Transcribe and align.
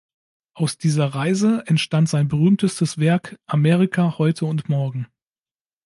Aus 0.55 0.79
dieser 0.79 1.05
Reise 1.13 1.61
entstand 1.67 2.09
sein 2.09 2.27
berühmtestes 2.27 2.97
Werk 2.97 3.39
"Amerika 3.45 4.17
Heute 4.17 4.47
und 4.47 4.67
Morgen". 4.67 5.05